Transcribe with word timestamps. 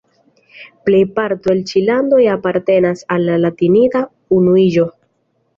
Plejparto 0.87 1.51
el 1.55 1.61
ĉi 1.71 1.83
landoj 1.91 2.23
apartenas 2.37 3.07
al 3.17 3.29
la 3.29 3.39
Latinida 3.45 4.03
Unuiĝo. 4.39 4.89